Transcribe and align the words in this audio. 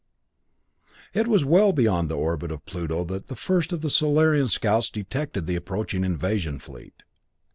It 1.13 1.27
was 1.27 1.45
well 1.45 1.73
beyond 1.73 2.09
the 2.09 2.15
orbit 2.17 2.49
of 2.49 2.65
Pluto 2.65 3.03
that 3.03 3.27
the 3.27 3.35
first 3.35 3.71
of 3.71 3.81
the 3.81 3.89
Solarian 3.91 4.47
scouts 4.47 4.89
detected 4.89 5.45
the 5.45 5.55
approaching 5.55 6.03
invasion 6.03 6.57
fleet. 6.57 7.03